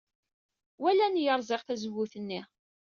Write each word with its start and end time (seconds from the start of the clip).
Walan-iyi 0.81 1.33
rẓiɣ 1.39 1.61
tazewwut-nni. 1.63 2.41